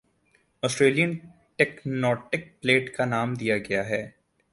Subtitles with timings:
[0.63, 1.11] Australian
[1.59, 4.01] tectonic plate کا نام دیا گیا ہی